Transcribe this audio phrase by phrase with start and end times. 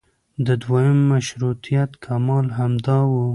[0.45, 3.13] د دویم مشروطیت کمال همدا و.